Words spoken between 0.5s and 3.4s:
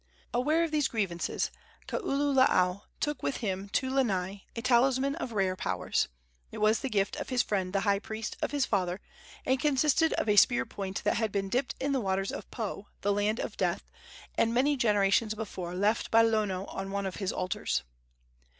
of these grievances, Kaululaau took with